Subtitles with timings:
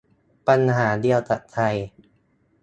[0.47, 1.75] ปัญหาเดียวกับไทย